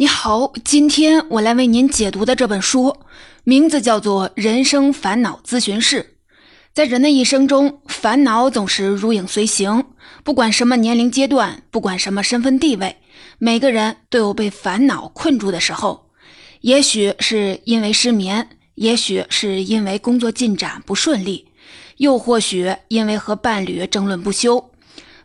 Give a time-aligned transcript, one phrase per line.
[0.00, 2.98] 你好，今天我来为您解读的这本书，
[3.42, 6.02] 名字叫做《人生烦恼咨询室》。
[6.72, 9.86] 在人的一生中，烦恼总是如影随形，
[10.22, 12.98] 不管什么年龄阶段，不管什么身份地位，
[13.38, 16.08] 每个人都有被烦恼困住的时候。
[16.60, 21.48] 也许是因为失眠，也许是因为工作进展不顺利，
[21.96, 24.70] 又或许因为和伴侣争论不休。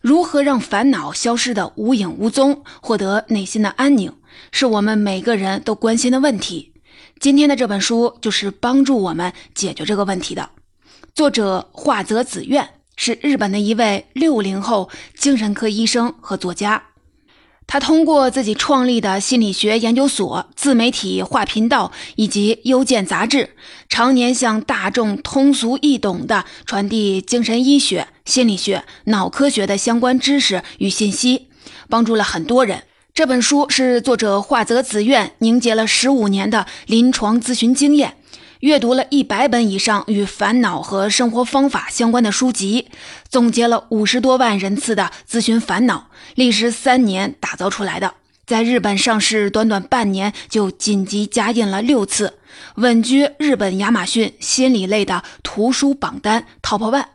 [0.02, 4.12] 如何让烦恼消失的无影无踪，获得内心的安宁？
[4.52, 6.74] 是我们每个人都关心的问题。
[7.20, 10.50] 今天的这本书就是帮助我们解决这个问题的。
[11.16, 16.84] 作者华泽子苑是日本的一位六零后精神科医生和作家。
[17.66, 23.56] 他通过自己创立的心理学研究所、自媒体化频道以及邮件杂志，
[23.88, 31.48] 常年向大众通俗易懂地传递精神医学、心理学、脑科学的相关知识与信息，
[31.88, 32.84] 帮助了很多人。
[33.16, 38.18] 这本书是作者华泽子苑凝结了十五年的临床咨询经验，
[38.62, 42.88] 阅读了一百本以上与烦恼和生活方法相关的书籍，
[43.30, 48.16] 总结了五十多万人次的咨询烦恼，历时三年打造出来的。
[48.48, 52.40] 在日本上市短短半年就紧急加印了六次，
[52.78, 57.06] 稳居日本亚马逊心理类的图书榜单 Top One。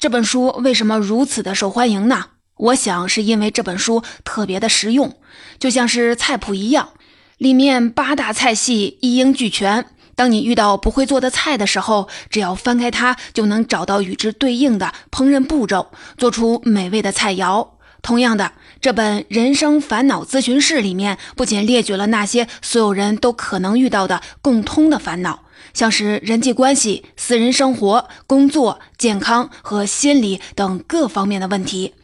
[0.00, 2.24] 这本书为什么如此的受欢迎呢？
[2.56, 5.16] 我想是因为这本书特别的实用，
[5.58, 6.90] 就像是菜谱一样，
[7.38, 9.86] 里面八大菜系一应俱全。
[10.14, 17.68] 当你遇到不会做的菜的时候，只要翻开它，就能找到与之对应的烹饪步骤，做出美味的菜肴。
[18.02, 31.94] 同样的，这本《人生烦恼咨询室》里面不仅列举了那些所有人都可能遇到的共通的烦恼，像是人际关系、私人生活、工作、健康和心理等各方面的问题。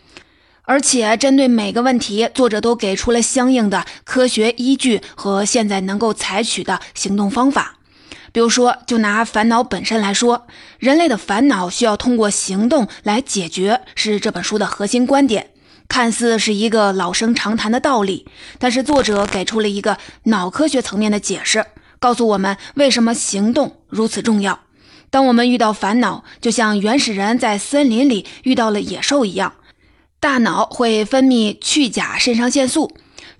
[0.66, 7.76] 而且，针对每个问题，作者都给出了相应的科学依据和现在能够采取的行动方法。
[8.32, 10.46] 比如说，就拿烦恼本身来说，
[10.78, 15.50] 人类的烦恼需要通过行动来解决，是这本书的核心观点。
[15.86, 18.26] 看似是一个老生常谈的道理，
[18.58, 21.66] 但是作者给出了一个脑科学层面的解释，
[22.00, 24.60] 告诉我们为什么行动如此重要。
[25.10, 29.52] 当我们遇到烦恼，就像原始人在森林里遇到了野兽一样。
[30.24, 32.90] 大脑会分泌去甲肾上腺素，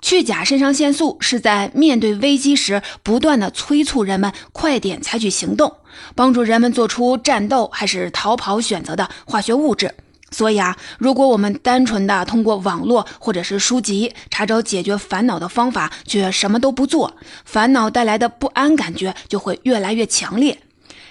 [0.03, 5.79] 去甲肾上腺素是在面对危机时不断的催促人们快点采取行动，
[6.15, 9.95] 帮助人们做出战斗还是逃跑选择的化学物质。
[10.31, 17.17] 所以啊，如果我们单纯的通过网络或者是书籍查找解决烦恼的方法，却什么都不做，
[17.47, 20.59] 烦恼带来的不安感觉就会越来越强烈。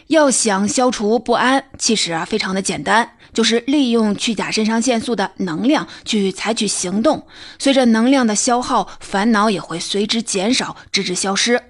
[0.08, 7.26] 要想消除不安，其实啊非常的简单，就是利用去甲肾上腺素的能量去采取行动。
[7.60, 11.62] 随着能量的消耗，烦恼也会随之减少，直至消失。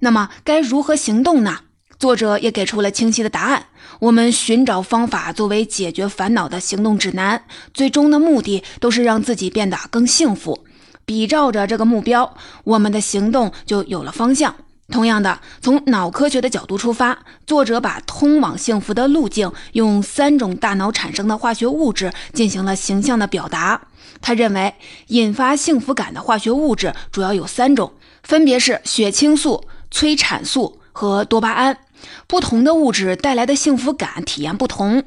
[0.00, 1.60] 那么该如何行动呢？
[1.98, 3.66] 作者也给出了清晰的答案。
[4.00, 10.64] 我们寻找方法作为解决烦恼的行动指南，最终的目的都是让自己变得更幸福。
[11.04, 14.56] 比照着这个目标，我们的行动就有了方向。
[14.92, 23.80] 同样的，从脑科学的角度出发，作者把通往幸福的路径用三种大脑产生的化学物质进行了形象的表达。
[24.20, 24.74] 他认为，
[25.08, 31.78] 引发幸福感的化学物质主要有三种，分别是血清素、催产素和多巴胺。
[32.26, 35.04] 不同的物质带来的幸福感体验不同。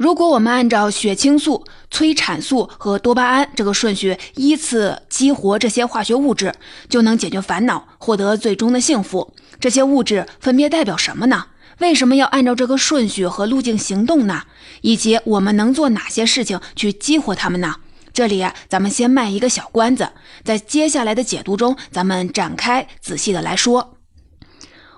[0.00, 6.54] 如果我们按照血清素、催产素和多巴胺这个顺序依次激活这些化学物质，
[6.88, 9.34] 就能解决烦恼，获得最终的幸福。
[9.60, 11.48] 这些物质分别代表什么呢？
[11.80, 14.44] 为什么要按照这个顺序和路径行动呢？
[14.80, 17.74] 以及我们能做哪些事情去激活它们呢？
[18.14, 20.08] 这里咱们先卖一个小关子，
[20.42, 23.98] 在接下来的解读中，咱们展开仔细的来说。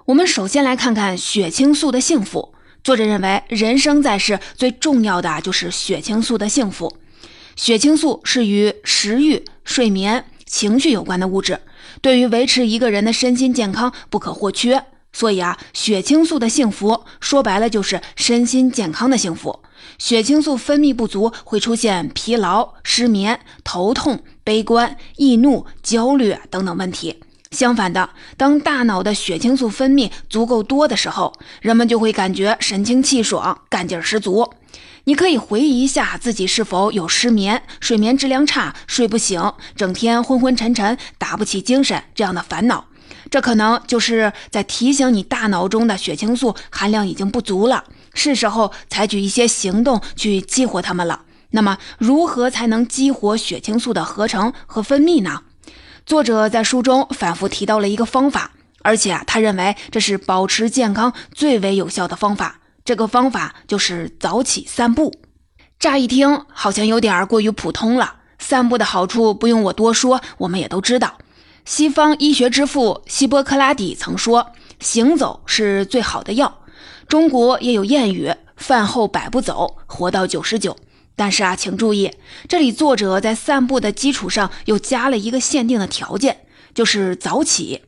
[0.05, 2.52] 我们首先来看看血清素的幸福。
[2.85, 6.93] 作者认为，人生在世最重要的就是血清素的幸福。
[7.55, 11.61] 血清素是与食欲、睡眠、情绪有关的物质，
[12.01, 14.85] 对于维持一个人的身心健康不可或缺。
[15.13, 19.61] 所以啊，血清素的幸福说白了就是身心健康的幸福。
[19.99, 27.21] 血清素分泌不足会出现疲劳、失眠、头痛、悲观、易怒、焦虑等等问题。
[27.53, 34.53] 相反的，当大脑的血清素分泌足够多的时候，人们就会感觉神清气爽、干劲十足。
[35.05, 42.87] 你可以回忆一下自己是否有失眠、睡眠质量差、睡不醒、整天昏昏沉沉、打不起精神这样的烦恼。
[43.31, 47.85] 这可能就是在提醒你，大脑中的血清素含量已经不足了，
[48.15, 51.23] 是时候采取一些行动去激活它们了。
[51.51, 55.43] 那么，如何才能激活血清素的合成和分泌呢？
[56.05, 58.51] 作者在书中反复提到了一个方法，
[58.83, 62.61] 而且啊，他认为这是保持健康最为有效的方法。
[62.85, 65.15] 这个方法就是早起散步。
[65.79, 68.17] 乍一听好像有点过于普通了。
[68.39, 71.19] 散步的好处不用我多说，我们也都知道。
[71.65, 74.51] 西方医学之父希波克拉底曾说
[74.81, 76.59] ：“行走是最好的药。”
[77.07, 80.77] 中国也有谚语：“饭后百步走，活到九十九。”
[81.15, 82.11] 但是啊，请注意，
[82.49, 87.83] 这里作者在散步的基础上又加了一个限定的条件，就是早起。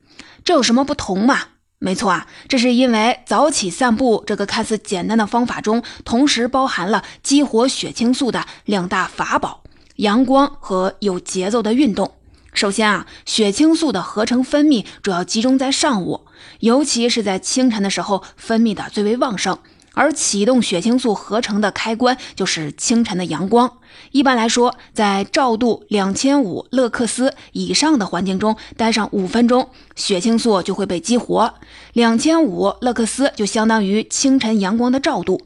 [0.44, 1.38] 这有什么不同吗？
[1.78, 9.62] 没错啊，这是因为早起散步这个看似简单的方法中，同时包含了激活血清素的两大法宝：
[9.96, 12.14] 阳光和有节奏的运动。
[12.52, 16.26] 首先啊，血清素的合成分泌主要集中在上午，
[16.60, 19.58] 尤其是在清晨的时候分泌的最为旺盛。
[19.94, 23.78] 而启动血清素合成的开关就是清晨的阳光。
[24.10, 31.54] 一般来说，在照度两千五勒克斯以上的环境中待上五分钟，血清素就会被激活。
[31.92, 35.40] 两千五勒克斯就相当于清晨阳光的照度。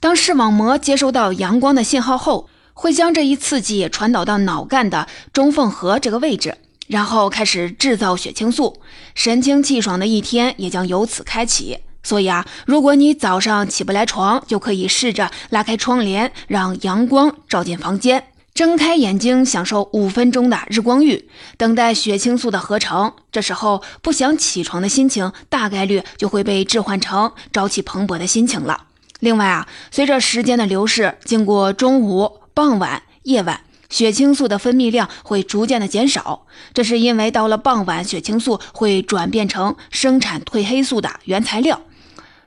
[0.00, 6.58] 当视网膜接收到阳光的信号后，会将这一刺激传导到脑干的中缝核这个位置，
[6.88, 8.76] 然后开始制造血清素，
[9.14, 11.78] 神清气爽的一天也将由此开启。
[12.06, 23.12] 所以啊，如果你早上起不来床，就可以试着拉开窗帘，让阳光照进房间，睁开眼睛，享受五分钟的日光浴，等待血清素的合成。
[23.32, 28.84] 这时候不想起床的心情，大概率就会被置换成朝气蓬勃的心情了。
[29.18, 36.46] 另外啊，随着时间的流逝，经过中午、傍晚、夜晚，血清素的分泌量会逐渐的减少。
[36.72, 41.80] 这是因为到了傍晚，血清素会转变成生产褪黑素的原材料。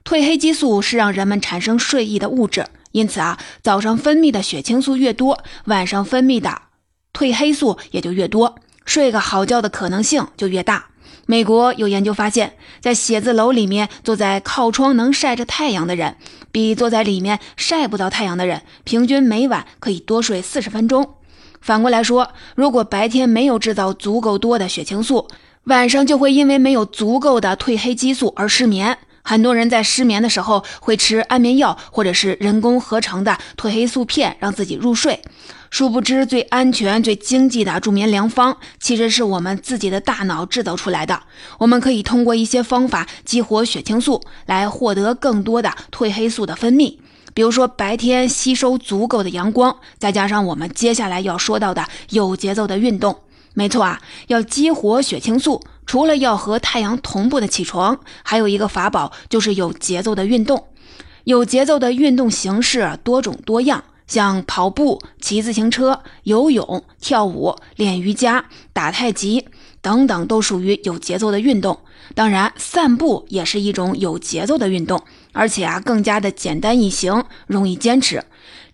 [0.09, 6.63] 褪黑激素是让人们产生睡意的物质，因此啊，早上分泌的血清素越多，晚上分泌的
[7.13, 10.87] 褪黑素也就越多，睡个好觉的可能性就越大。
[11.27, 16.15] 美国有研究发现，在写字楼里面坐在靠窗能晒着太阳的人，
[16.51, 21.17] 比坐在里面晒不到太阳的人，平均每晚可以多睡四十分钟。
[21.61, 25.27] 反过来说，如果白天没有制造足够多的血清素，
[25.65, 28.97] 晚上就会因为没有足够的褪黑激素而失眠。
[29.29, 35.21] 很多人在失眠的时候会吃安眠药，或者是人工合成的褪黑素片，让自己入睡。
[35.69, 41.21] 殊不知，最安全、最经济的助眠良方，其实是我们自己的大脑制造出来的。
[41.59, 46.97] 我们可以通过一些方法激活血清素，来获得更多的褪黑素的分泌。
[47.35, 53.15] 比如说，白天吸收足够的阳光，再加上我们接下来要说到的有节奏的运动。
[53.59, 55.61] 没错啊，要激活血清素。
[55.85, 60.67] 除了要和太阳同步的起床，还有一个法宝就是有节奏的运动。
[61.25, 69.45] 有节奏的运动形式多种多样，像跑步、骑自行车、游泳、跳舞、练瑜伽、打太极
[69.81, 71.79] 等等，都属于有节奏的运动。
[72.15, 75.03] 当然，散步也是一种有节奏的运动，
[75.33, 78.23] 而且啊，更加的简单易行，容易坚持。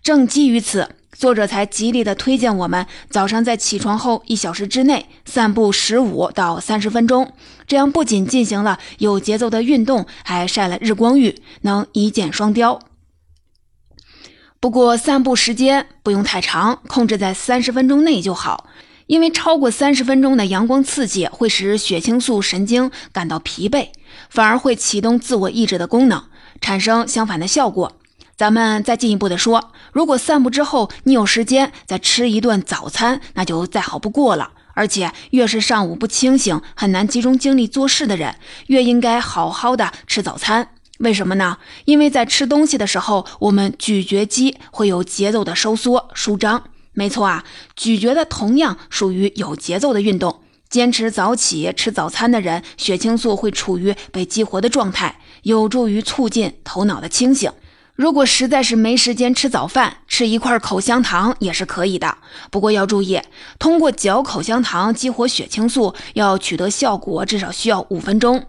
[0.00, 0.90] 正基于此。
[1.16, 7.32] 作者才极力的推荐我们早上在起床后一小时之内散步十五到三十分钟，
[7.66, 12.78] 这样不仅进行了有节奏的运动，还晒了日光浴，能一箭双雕。
[14.60, 18.68] 不过散步时间不用太长，控制在三十分钟内就好，
[19.06, 23.88] 因为超过三十分钟的阳光刺激会使血清素神经感到疲惫，
[24.28, 26.24] 反而会启动自我抑制的功能，
[26.60, 27.92] 产生相反的效果。
[28.36, 34.50] 咱们再进一步的说，如果散步之后你有时间再吃一顿早餐，那就再好不过了。
[34.74, 40.68] 而且越是上午不清醒、很难集中精力做事的人，越应该好好的吃早餐。
[40.98, 41.56] 为什么呢？
[41.86, 46.64] 因为在吃东西的时候，我们咀嚼肌会有节奏的收缩、舒张。
[46.92, 47.42] 没错啊，
[47.74, 50.42] 咀嚼的同样属于有节奏的运动。
[50.68, 57.50] 坚持早起吃早餐的人，血清素会处于被激活的状态，有助于促进头脑的清醒。
[57.96, 62.18] 如果实在是没时间吃早饭，吃一块口香糖也是可以的。
[62.50, 63.18] 不过要注意，
[63.58, 68.44] 通过嚼口香糖激活血清素，要取得效果至少需要五分钟。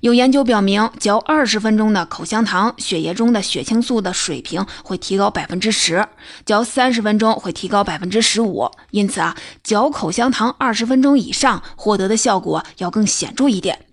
[0.00, 6.02] 有研究表明，嚼二十分钟的口香糖，血液中的血清素的水平会提高百分之十；
[6.44, 8.68] 嚼三十分钟会提高百分之十五。
[8.90, 13.86] 因此啊，嚼口香糖二十分钟以上，获得的效果要更显著一点。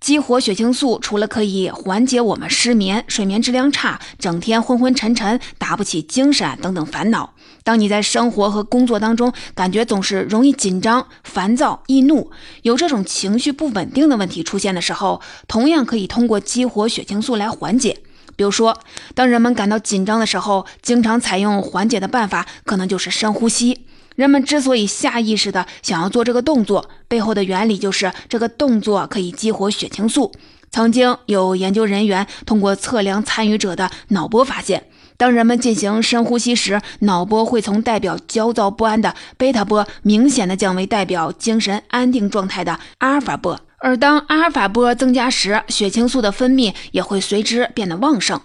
[0.00, 7.34] 激活血清素，除了可以缓解我们失眠、睡眠质量差、整天昏昏沉沉、打不起精神等等烦恼。
[7.64, 12.30] 当你在生活和工作当中感觉总是容易紧张、烦躁、易怒，
[12.62, 17.98] 有这种情绪不稳定的问题出现的时候，同样可以通过激活血清素来缓解。
[18.36, 18.80] 比如说，
[19.16, 23.84] 当人们感到紧张的时候，经常采用缓解的办法，可能就是深呼吸。
[24.18, 30.32] 人们之所以下意识的想要做这个动作，背后的原理就是这个动作可以激活血清素。
[30.72, 43.60] 曾经有研究人员通过测量参与者的脑波发现，当人们进行深呼吸时，脑波会从代表焦躁不安的贝塔波明显的降为代表精神安定状态的阿尔法波。
[43.78, 48.40] 而当阿尔法波增加时，血清素的分泌也会随之变得旺盛。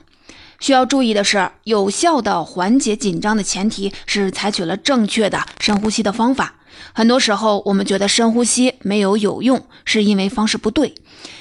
[0.63, 6.55] 需要注意的是，有效的缓解紧张的前提是采取了正确的深呼吸的方法。
[6.93, 10.95] 很多时候，我们觉得深呼吸没有有用，是因为方式不对。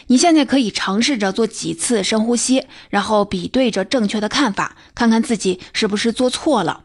[0.08, 6.82] 你现在可以尝试着做几次深呼吸，然后比对着正确的看法，看看自己是不是做错了。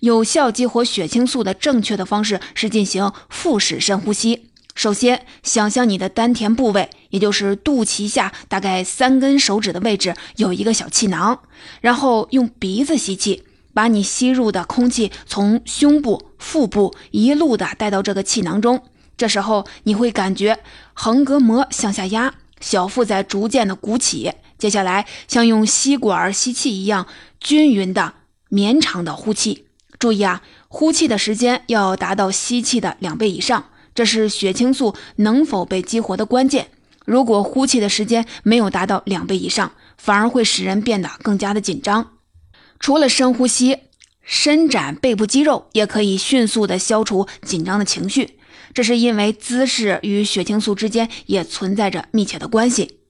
[0.00, 4.47] 有效激活血清素的正确的方式是进行腹式深呼吸。
[4.78, 11.40] 首先，想象你的丹田部位，也就是肚脐下大概三根手指的位置有一个小气囊，
[11.80, 13.42] 然后用鼻子吸气，
[13.74, 18.80] 把你吸入的空气从胸部、腹部一路的带到这个气囊中。
[19.16, 20.60] 这时候你会感觉
[20.94, 22.32] 横膈膜向下压。
[22.60, 27.08] 小腹在逐渐的鼓起，接下来像用吸管吸气一样
[27.40, 28.14] 均匀的
[28.48, 29.64] 绵长的呼气。
[29.98, 36.68] 注意啊，呼气的时间要达到吸气的两倍以上，这是血清素能否被激活的关键。
[37.04, 42.12] 如果呼气的时间没有达到两倍以上，反而会使人变得更加的紧张。
[42.78, 43.78] 除了深呼吸，
[44.22, 48.38] 伸展背部肌肉也可以迅速的消除紧张的情绪。
[48.72, 53.00] 这是因为姿势与血清素之间也存在着密切的关系。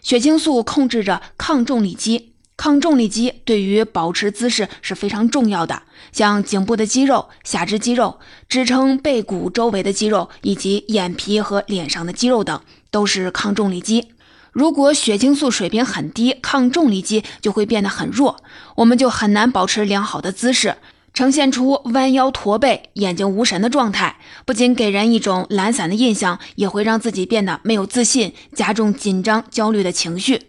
[0.00, 5.82] 血清素控制着抗重力肌，抗重力肌对于保持姿势是非常重要的。
[6.16, 8.18] 像颈部的肌肉、下肢肌肉、
[8.48, 12.58] 支撑背骨周围的肌肉，以及眼皮和脸上的肌肉等，
[12.90, 14.08] 都是抗重力肌。
[14.50, 18.38] 如果血清素水平很低，抗重力肌就会变得很弱，
[18.76, 20.76] 我们就很难保持良好的姿势。
[21.12, 30.40] 呈现出弯腰驼背、眼睛无神的状态，不仅给人一种懒散的印象，也会让自己变得没有自信，加重紧张、焦虑的情绪。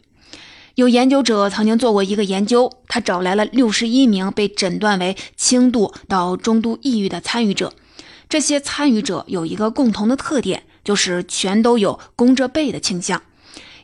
[0.77, 7.74] 有研究者曾经做过一个研究，他找来了六十一名被诊断为轻度到中度抑郁的参与者。
[8.29, 13.24] 这些参与者有一个共同的特点，就是全都有弓着背的倾向。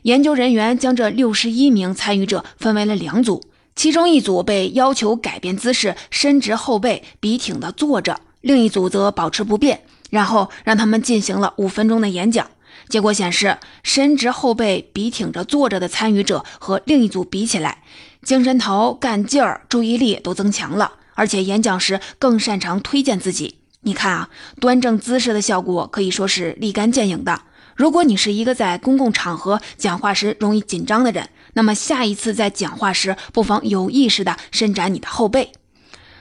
[0.02, 3.42] 研究人员将这六十一名参与者分为了两组。
[3.74, 9.82] 其中一组被要求改变姿势，伸直后背，笔挺地坐着；另一组则保持不变。
[10.10, 12.46] 然后让他们进行了五分钟的演讲。
[12.88, 17.82] 结果显示，伸直后背、笔挺着坐着的参与者和另一组比起来，
[18.22, 23.56] 精神头、干劲儿、注意力都增强了，而且演讲时更擅长推荐自己。
[23.80, 27.42] 你看啊，端正姿势的效果可以说是立竿见影的。
[27.76, 35.52] 如果你是一个在公共场合讲话时容易紧张的人，那么下一次在讲话时，不妨有意识地伸展你的后背。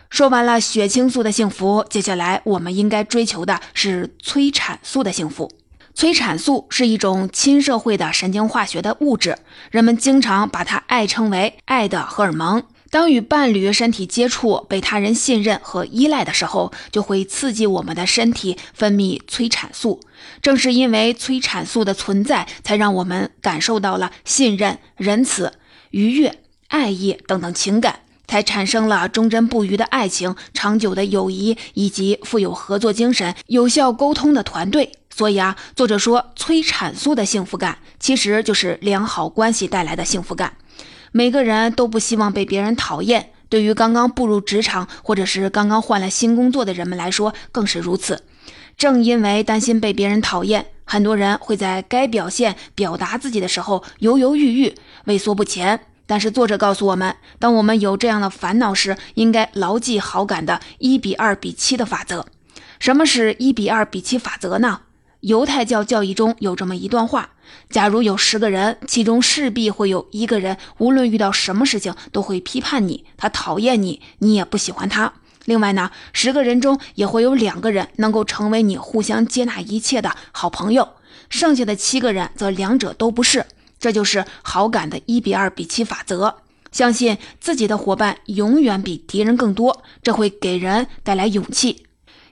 [0.09, 5.49] 说完了血清素的幸福，接下来我们应该追求的是催产素的幸福。
[5.95, 9.37] 催产素是一种亲社会的神经化学的物质，
[9.69, 12.63] 人们经常把它爱称为“爱的荷尔蒙”。
[12.89, 19.99] 当与伴侣身体接触、被他人信任和依赖的时候，就会刺激我们的身体分泌催产素。
[20.41, 25.53] 正是因为催产素的存在，才让我们感受到了信任、仁慈、
[25.91, 34.91] 愉悦、爱意等等情感，才产生了忠贞不渝的爱情、长久的友谊以及富有合作精神、有效沟通的团队。
[35.15, 40.53] 所以啊，作者说，催产素的幸福感其实就是良好关系带来的幸福感。
[41.11, 48.23] 每个人都不希望被别人讨厌，对于刚刚步入职场或者是刚刚换了新工作的人们来说更是如此。
[48.75, 54.73] 正因为担心被别人讨厌，很多人会在该表现、表达自己的时候犹犹豫豫、
[55.05, 55.81] 畏缩不前。
[56.07, 62.25] 但是作者告诉我们，当我们有这样的烦恼时，应该牢记好感的一比二比七的法则。
[62.79, 64.81] 什么是一比二比七法则呢？
[65.23, 67.29] 犹太教教义中有这么一段话：
[67.69, 75.13] 假如有十个人，其中势必会有一个人，无论遇到什么事情都会批判你，他讨厌你，你也不喜欢他。
[75.45, 80.89] 另外呢，十个人中也会有两个人能够成为你互相接纳一切的好朋友，
[81.29, 83.45] 剩下的七个人则两者都不是。
[83.79, 86.35] 这就是好感的一比二比七法则。
[86.73, 91.85] 相信自己的伙伴永远比敌人更多，这会给人带来勇气。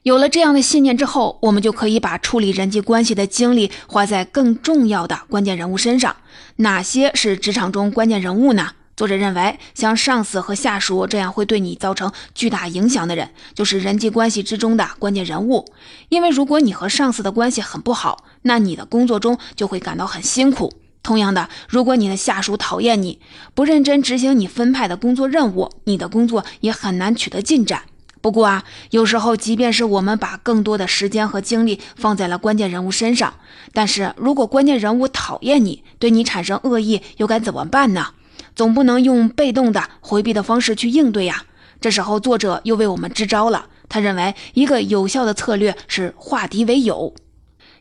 [0.04, 6.16] 有了这样的信念之后，我们就可以把处理人际关系的精力花在更重要的关键人物身上。
[6.56, 8.72] 哪些是职场中关键人物呢？
[8.98, 15.72] 作者认为，像上司和下属这样会对你造成巨大影响的人，就是人际关系之中的关键人物。
[16.10, 20.74] 因为如果你和上司的关系很不好，那你的工作中就会感到很辛苦。
[21.04, 23.20] 同样的，如果你的下属讨厌你，
[23.54, 27.84] 不认真执行你分派的工作任务，你的工作也很难取得进展。
[28.22, 33.34] 不过啊，有时候即便是我们把更多的时间和精力放在了关键人物身上，
[33.74, 38.10] 但是如果关键人物讨厌你，对你产生恶意，又该怎么办呢？
[38.56, 41.46] 总不能用被动的回避的方式去应对呀。
[41.80, 43.66] 这时候，作者又为我们支招了。
[43.90, 47.14] 他认为，一个有效的策略是化敌为友。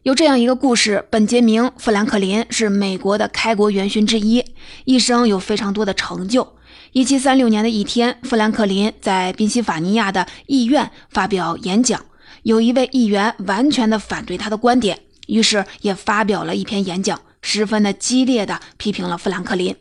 [0.04, 4.42] 有这样一个故事：本杰明·富兰克林是美国的开国元勋之一，
[4.86, 6.54] 一生有非常多的成就。
[6.92, 12.04] 一七三六年的一天，富兰克林在宾夕法尼亚的议院发表演讲，
[12.42, 19.76] 有一位议员完全的反对他的观点，于是也发表了一篇演讲，十分的激烈的批评了富兰克林。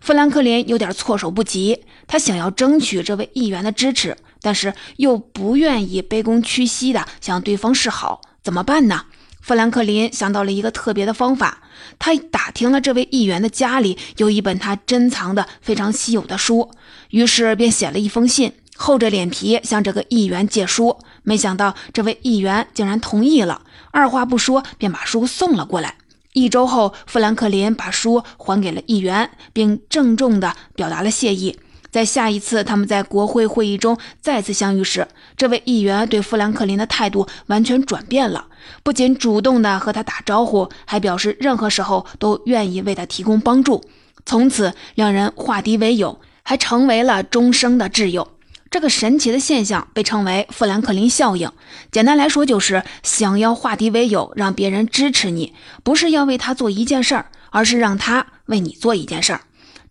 [0.00, 9.04] 富兰克林有点措手不及，他想要争取这位议员的支持，但是又不愿意卑躬屈膝的向对方示好，怎么办呢？
[9.44, 11.58] 富兰克林想到了一个特别的方法，
[11.98, 16.70] 他打听了这位议员的家里有一本他珍藏的非常稀有的书，
[17.10, 20.96] 于是便写了一封信，厚着脸皮向这个议员借书。
[21.24, 23.60] 没想到这位议员竟然同意了，
[23.90, 25.98] 二话不说便把书送了过来。
[26.32, 31.58] 一周后，富兰克林把书还给了议员，并郑重地表达了谢意。
[31.94, 38.48] 在下一次他们在国会会议中再次相遇时，这位议员对富兰克林的态度完全转变了，
[38.82, 43.80] 不仅主动的和他打招呼，还表示任何时候都愿意为他提供帮助。
[44.26, 48.26] 从此，两人化敌为友，还成为了终生的挚友。
[48.68, 51.48] 这个神奇的现象被称为富兰克林效应。
[51.92, 59.42] 简单来说，就是想要化敌为友，让别人支持你，不是要为他做一件事儿，而是让他为你做一件事儿。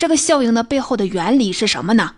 [0.03, 2.15] 这个效应的背后的原理是什么呢？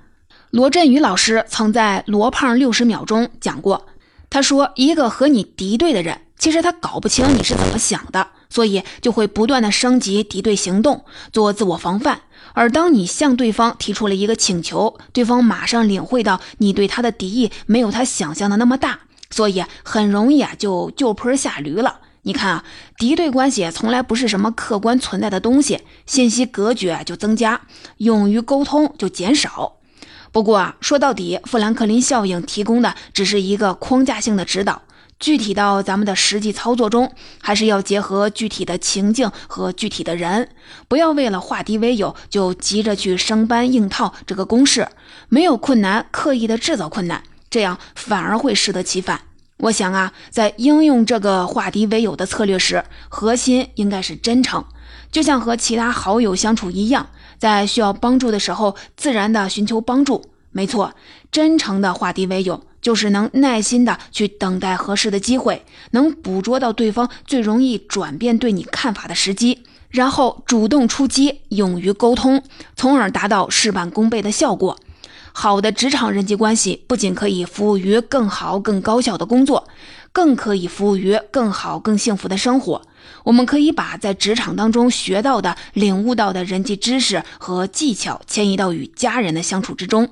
[0.50, 3.86] 罗振宇老师曾在《罗胖六十秒钟》讲过，
[4.28, 12.22] 他说，一个和你敌对的人，其实他搞不清你是怎么想的，所以就会不断的升级敌对行动，做自我防范。
[12.54, 22.00] 而当你向对方提出了一个请求，对方马上领会到你对他的敌意没有他想象的那么大，所以很容易啊就就坡下驴了。
[22.28, 22.64] 你看啊，
[22.98, 27.62] 敌对关系从来不是什么客观存在的东西，信息隔绝就增加，
[27.98, 29.74] 勇于沟通就减少。
[30.32, 34.82] 不过啊，说到底，富兰克林效应提供的只是一个框架性的指导，
[35.20, 40.50] 具体到咱们的实际操作中，还是要结合具体的情境和具体的人，
[40.88, 44.88] 不要为了化敌为友就急着去生搬硬套这个公式，
[45.30, 47.22] 没有困难刻意的制造困难，
[47.52, 49.22] 这样反而会适得其反。
[49.58, 54.64] 我想啊，在应用这个化敌为友的策略时，核心应该是真诚，
[55.12, 60.26] 就像和其他好友相处一样，在需要帮助的时候，自然的寻求帮助。
[60.52, 60.94] 没错，
[61.32, 72.44] 真诚的化敌为友，就是能耐心的去等待合适的机会，能捕捉到对方最容易转变对你看法的时机，然后主动出击，勇于沟通，
[72.76, 74.78] 从而达到事半功倍的效果。
[75.38, 79.68] 好的职场人际关系不仅可以服务于更好、更高效的工作，
[80.14, 82.82] 更可以服务于更好、更幸福的生活。
[83.26, 90.10] 我们可以把在职场当中学到的、领悟到的人际知识和技巧迁移到与家人的相处之中，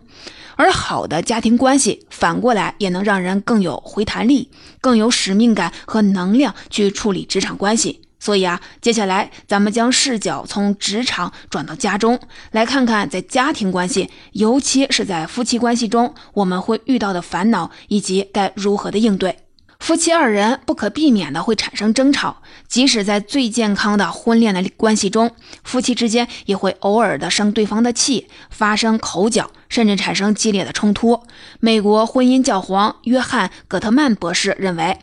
[0.57, 4.49] 而好的家庭关系反过来也能让人更有回弹力、
[4.81, 8.01] 更有使命感和能量去处理职场关系。
[8.23, 12.17] 所以啊，接下来咱们将视角从职场转到家中，
[12.51, 19.39] 来看看在家庭关系，尤其是在夫妻关系中，我们会遇到的烦恼以及该如何的应对。
[19.77, 25.29] 夫妻二人不可避免的会产生争吵，即使在最健康的婚恋的关系中，
[25.65, 31.23] 夫妻之间也会偶尔的生对方的气，发生口角，甚至产生激烈的冲突。
[31.59, 34.97] 美国婚姻教皇约翰·葛特曼博士认为，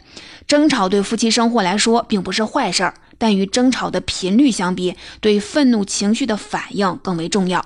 [0.46, 2.94] 争吵对夫妻生活来说并不是坏事儿。
[3.20, 7.62] 但与争吵的频率相比，对愤怒情绪的反应更为重要。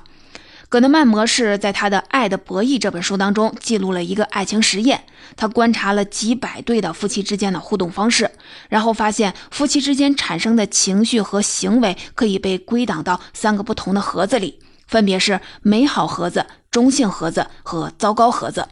[0.68, 5.04] 葛德曼模式在他的《爱的博弈》这本书当中记录了一个爱情实验。
[5.36, 8.28] 他观察了几百对的夫妻之间的互动方式，
[8.68, 18.66] 然后发现夫妻之间产生的情绪和行为可以被归档到三个不同的盒子里，分别是美好盒子、中性盒子和糟糕盒子。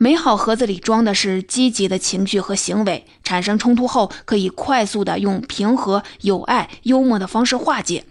[0.00, 8.04] 美好盒子里装的是积极的情绪和行为，产生冲突后可以快速的用平和、友爱、幽默的方式化解。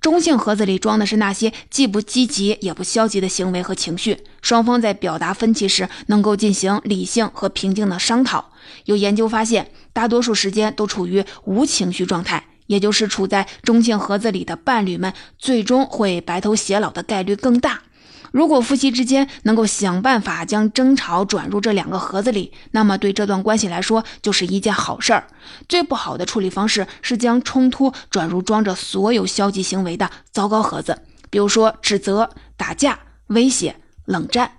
[0.00, 8.52] 中性盒子里装的是那些既不积极也不消极的行为和情绪，双方在表达分歧时能够进行理性和平静的商讨。
[8.84, 17.82] 有研究发现，大多数时间都处于无情绪状态，也就是处在中性盒子里的伴侣们，最终会白头偕老的概率更大。
[18.32, 25.26] 如果夫妻之间能够想办法将争吵转入这两个盒子里，那么对这段关系来说就是一件好事儿。
[25.68, 34.52] 最不好的处理方式是将冲突转入装着所有消极行为的糟糕盒子，比如说指责、打架、威胁、冷战。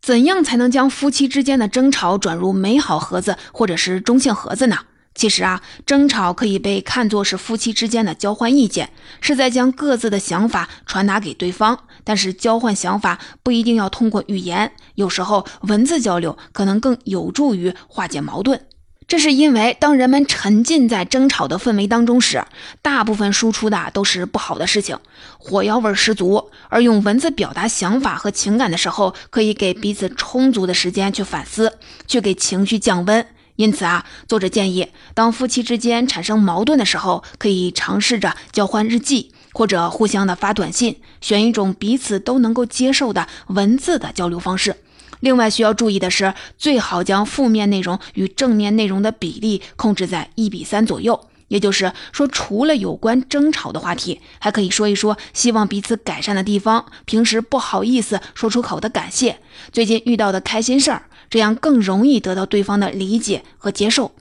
[0.00, 4.78] 怎样才能将夫妻之间的争吵转入美好盒子或者是中性盒子呢？
[5.14, 11.78] 其实啊，争吵可以被看作是夫妻之间的交换意见，是在将各自的想法传达给对方。
[12.04, 18.60] 但是交换想法不一定要通过语言，有时候文字交流可能更有助于化解矛盾。
[19.06, 22.42] 这是因为，当人们沉浸在争吵的氛围当中时，
[22.80, 24.98] 大部分输出的都是不好的事情，
[25.38, 26.50] 火药味十足。
[26.70, 33.26] 而用文字表达想法和情感的时候，可以给彼此充足的时间去反思，去给情绪降温。
[33.56, 44.76] 因此啊，作者建议，当夫妻之间产生矛盾的时候，可以尝试着交换日记，或者互相的发短信，选一种彼此都能够接受的文字的交流方式。
[45.20, 51.28] 另外需要注意的是，最好将负面内容与正面内容的比例控制在一比三左右。
[51.52, 59.38] 也就是说，除了有关争吵的话题，还可以说一说希望彼此改善的地方，平时不好意思说出口的感谢，
[59.70, 64.12] 最近遇到的开心事儿，这样更容易得到对方的理解和接受。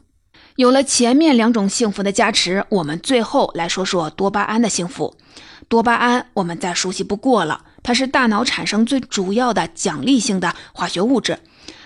[0.57, 5.15] 有了前面两种幸福的加持，我们最后来说说多巴胺的幸福。
[5.69, 7.61] 多巴胺我们再熟悉不过了。
[7.81, 11.39] 它是大脑产生最主要的奖励性的化学物质。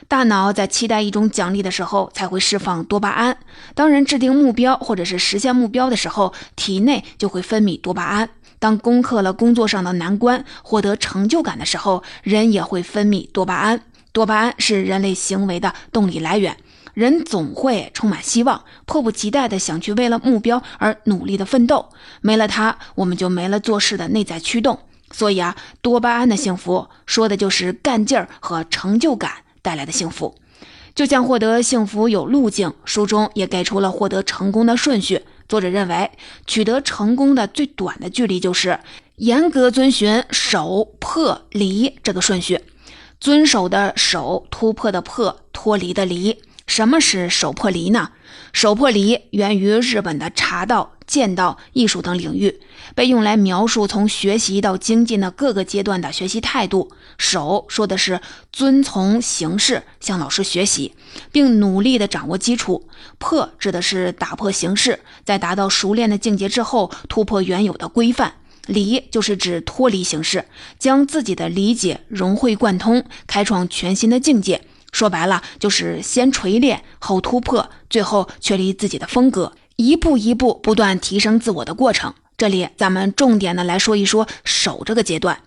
[0.08, 3.38] 大脑在期待一种奖励的时候，才会释放多巴胺。
[3.74, 8.30] 当人制定目标或者是实现目标的时候，体内就会分泌多巴胺。
[8.60, 13.82] 当攻克了工作上的难关，获得成就感的时候，人也会分泌多巴胺。
[14.12, 16.56] 多巴胺是人类行为的动力来源，
[16.94, 21.90] 人总会充满希望，迫不及待地想去为了目标而努力的奋斗。
[22.22, 24.80] 没了它，我们就没了做事的内在驱动。
[25.12, 29.32] 所以啊，多巴胺的幸福说的就是干劲儿和成就感
[29.66, 30.36] 带来的幸福。
[30.94, 35.24] 就像获得幸福有路径，书中也给出了获得成功的顺序。
[35.50, 36.12] 作者认为，
[36.48, 38.80] 取得成功的最短的距离就是
[39.18, 42.62] 严格遵循守、破、离这个顺序。
[43.20, 46.40] 遵守的守，突破的破，脱离的离。
[46.68, 48.12] 什么是守破离呢？
[48.52, 52.60] 守破离源于日本的茶道、剑道、艺术等领域，
[52.96, 56.92] 被用来描述从学习到精进的各个阶段的学习态度。
[57.18, 58.20] 守说的是
[58.52, 60.94] 遵从形式向老师学习，
[61.32, 62.88] 并努力地掌握基础。
[63.20, 68.36] 破指的是打破形式，在达到熟练的境界之后，突破原有的规范。
[68.68, 70.46] 离就是指脱离形式，
[70.80, 74.62] 将自己的理解融会贯通，开创全新的境界。
[74.96, 82.14] 说白了，就是先锤炼后突破，最后确立自己的风格，一步一步不断提升自我的过程。
[82.38, 85.38] 这里咱们重点的来说一说守这个阶段。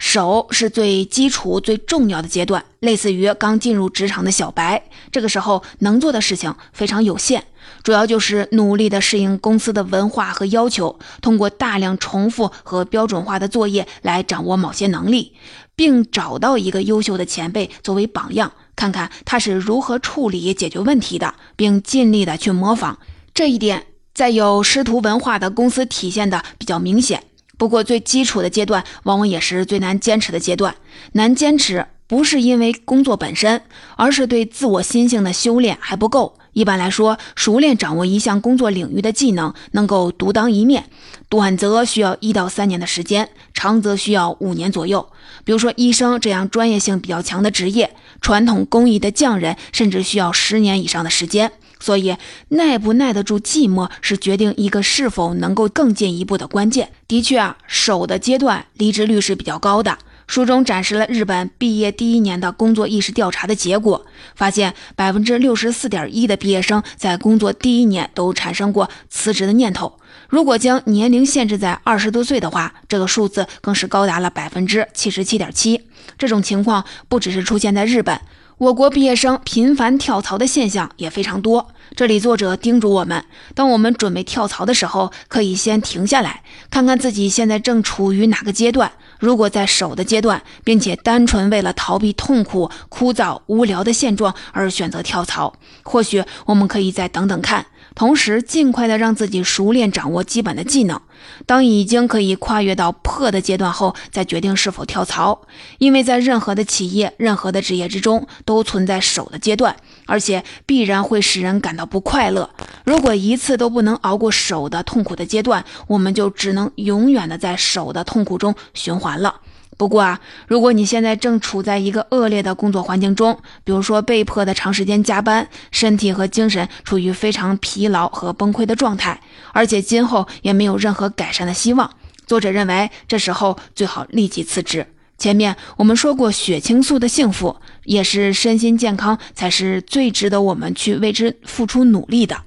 [0.00, 7.44] 守是最基础、最重要的阶段，类似于刚进入职场的小白，这个时候能做的事情非常有限，
[7.84, 15.34] 主要就是努力的适应公司的文化和要求，通过大量重复和标准化的作业来掌握某些能力，
[15.76, 18.52] 并找到一个优秀的前辈作为榜样。
[18.76, 22.98] 看看他是如何处理解决问题的，并尽力的去模仿
[23.34, 27.24] 这一点，在有师徒文化的公司体现的比较明显。
[27.58, 30.74] 不过，最基础的阶段往往也是最难坚持的阶段。
[31.12, 33.62] 难坚持不是因为工作本身，
[33.96, 36.38] 而是对自我心性的修炼还不够。
[36.56, 40.86] 一般来说，熟练掌握一项工作领域的技能，能够独当一面，
[41.28, 45.06] 短则需要一到三年的时间，长则需要五年左右。
[45.44, 47.94] 比如说，医生这样专业性比较强的职业。
[48.22, 52.16] 传统工艺的匠人甚至需要十年以上的时间，所以
[52.48, 56.90] 耐不耐得住寂寞是决定一个是否能够更进一步的关键。
[57.06, 59.98] 的确啊，手的阶段离职率是比较高的。
[60.26, 69.98] 书中展示了日本毕业第一年的工作意识调查的结果，发现百分之六十四点一的毕业生在工作第一年都产生过辞职的念头。
[70.28, 75.82] 如果将年龄限制在二十多岁的话，这个数字更是高达了百分之七十七点七。
[76.18, 78.20] 这种情况不只是出现在日本，
[78.58, 81.68] 我国毕业生频繁跳槽的现象也非常多。
[81.94, 88.90] 这里作者叮嘱我们，当我们准备跳槽的时候，可以先停下来，看看自己现在正处于哪个阶段。
[89.18, 97.66] 如果在守的阶段，并且单纯为了逃避痛苦、枯燥、无聊的现状而选择跳槽，或许我们可以再等等看。
[97.96, 101.00] 同时，尽快的让自己熟练掌握基本的技能。
[101.46, 105.40] 当已经可以跨越到破的阶段后，再决定是否跳槽。
[105.78, 112.50] 因为在任何的企业、任何的职业之中，都存在守的阶段，而且必然会使人感到不快乐。
[112.84, 119.40] 如果一次都不能熬过守的痛苦的阶段，我们就只能永远的在守的痛苦中循环了。
[119.78, 129.20] 不过啊，如果你现在正处在一个恶劣的工作环境中，比如说被迫的长时间加班，身体和精神处于非常疲劳和崩溃的状态，
[129.52, 131.90] 而且今后也没有任何改善的希望，
[132.26, 134.86] 作者认为这时候最好立即辞职。
[135.18, 142.45] 前面我们说过，血清素的幸福也是身心健康才是最值得我们去为之付出努力的。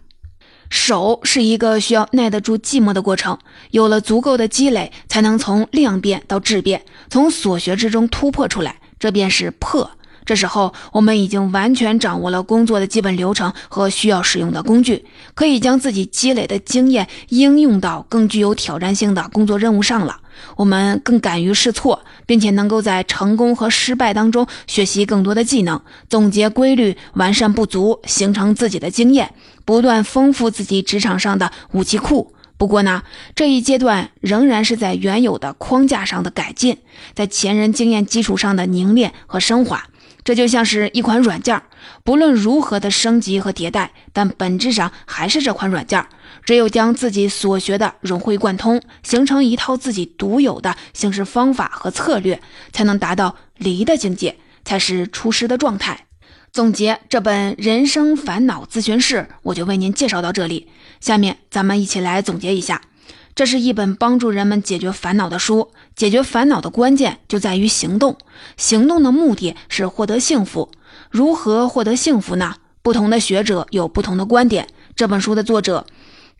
[0.69, 3.38] 守是一个需要耐得住寂寞的过程，
[3.71, 9.91] 有了足够的积累，才能从量变到质变，从所学之中突破出来，这便是破。
[10.25, 15.03] 这时候，我们已经完全掌握了工作的基本流程和需要使用的工具，
[15.34, 20.17] 可以将自己积累的经验应用到更具有挑战性的工作任务上了。
[20.55, 29.33] 我们更敢于试错，并且能够在成功和失败当中学习更多的技能，总结规律，完善不足，形成自己的经验，
[29.65, 32.35] 不断丰富自己职场上的武器库。
[32.55, 33.01] 不过呢，
[33.33, 36.77] 这一阶段仍然是在原有的框架上的改进，
[37.15, 39.85] 在前人经验基础上的凝练和升华。
[40.29, 41.59] 这就像是一款软件，
[42.03, 46.05] 不论如何的升级和迭代，但本质上还是这款软件。
[46.45, 52.39] 只有将自己所学的融会贯通，形成一套自己独有的行事方法和策略，
[52.71, 56.05] 才能达到离的境界，才是出师的状态。
[56.51, 60.67] 总结这本《人生烦恼咨询室》，我就为您介绍到这里。
[61.01, 62.79] 下面咱们一起来总结一下。
[63.39, 65.69] 这是一本帮助人们解决烦恼的书。
[65.95, 68.17] 解决烦恼的关键就在于行动，
[68.58, 70.69] 行动的目的是获得幸福。
[71.10, 72.56] 如何获得幸福呢？
[72.82, 74.67] 不同的学者有不同的观点。
[74.93, 75.86] 这本书的作者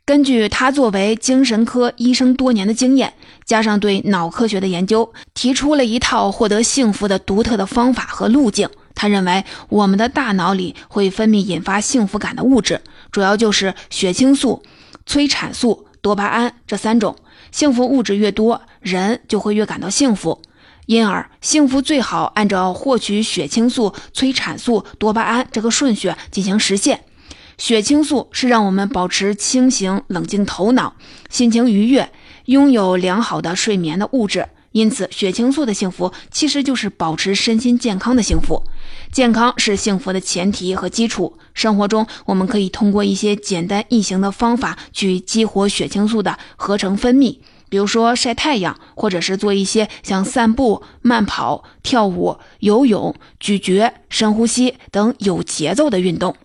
[0.04, 3.14] 根据他作为精神科医生多年的经验，
[3.46, 8.68] 加上对脑科学的研究，提出了一套获得幸福的独特的方法和路径。
[8.94, 14.62] 他认为，我们的大脑里会分泌引发幸福感的物质，主要就是血清素、
[15.06, 15.86] 催产素。
[16.02, 17.16] 多巴胺这三种
[17.52, 20.42] 幸福物质越多，人就会越感到幸福。
[20.86, 27.04] 因而，幸福最好按照获取血清素、催产素、多巴胺这个顺序进行实现。
[27.58, 30.96] 血清素是让我们保持清醒、冷静头脑、
[31.30, 32.10] 心情愉悦、
[32.46, 34.48] 拥有良好的睡眠的物质。
[34.72, 38.64] 因此，血清素的幸福其实就是保持身心健康的幸福。
[39.12, 41.38] 健康是幸福的前提和基础。
[41.54, 56.36] 生活中，我们可以通过一些简单易行的方法去激活血清素的合成分泌，比如说晒太阳，或者是做一些像散步、慢跑、跳舞、游泳、咀嚼、深呼吸等有节奏的运动。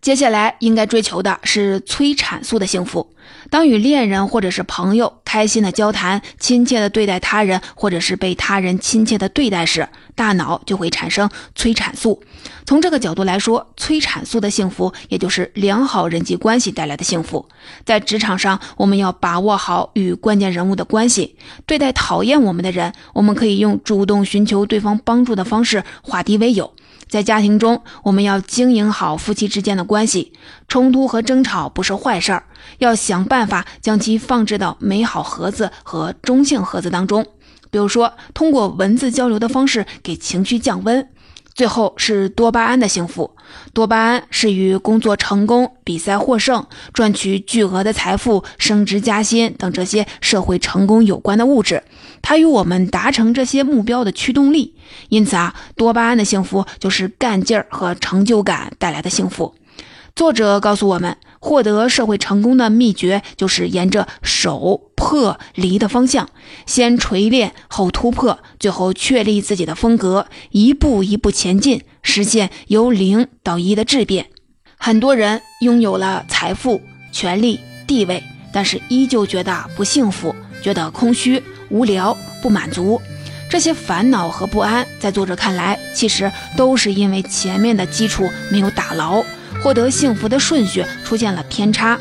[0.00, 3.10] 接下来应该追求的是催产素的幸福。
[3.50, 12.22] 当与恋人或者是朋友开心的交谈、亲切的对待他人，或者是被他人亲切的对待时，大脑就会产生催产素。
[12.64, 17.48] 从这个角度来说，催产素的幸福，也就是良好人际关系带来的幸福。
[17.84, 21.36] 在职场上，我们要把握好与关键人物的关系。
[21.66, 26.72] 对待讨厌我们的人，我们可以用主动寻求对方帮助的方式化敌为友。
[27.08, 30.32] 在家庭中，我们要经营好夫妻之间的关系。
[30.68, 32.44] 冲突和争吵不是坏事儿，
[32.78, 37.24] 要想办法将其放置到美好盒子和中性盒子当中。
[37.70, 41.08] 比如说，通过文字交流的方式给情绪降温。
[41.54, 43.34] 最后是多巴胺的幸福。
[43.72, 51.82] 多巴胺是与工作成功、比赛获胜、赚取巨额的财富、升职加薪等这些社会成功有关的物质。
[52.28, 54.74] 它与我们达成这些目标的驱动力。
[55.10, 59.54] 因此啊，多巴胺的幸福就是干劲儿和成就感带来的幸福。
[60.16, 66.28] 作者告诉我们，获得社会成功的秘诀就是沿着守破离的方向，
[66.66, 74.26] 先锤炼后突破，最后确立自己的风格，一步一步前进，实现由零到一的质变。
[74.76, 76.80] 很多人拥有了财富、
[77.12, 78.20] 权力、地位，
[78.52, 83.00] 但是依旧觉得不幸福，觉得空虚、无聊、不满足。
[83.48, 89.24] 这些烦恼和不安，在作者看来，其实都是因为前面的基础没有打牢。
[89.62, 91.98] 获得幸福的顺序出现了偏差，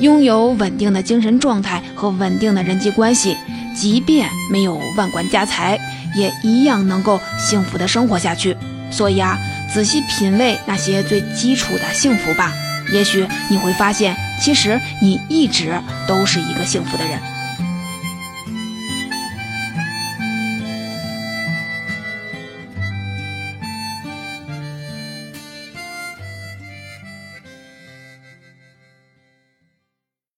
[0.00, 3.36] 拥有稳定的精神状态和稳定的人际关系，
[3.74, 5.78] 即便没有万贯家财，
[6.14, 8.56] 也一样能够幸福的生活下去。
[8.90, 9.38] 所以啊，
[9.72, 12.52] 仔细品味那些最基础的幸福吧，
[12.92, 17.18] 也许你会发现，其实你一直都是一个幸福的人。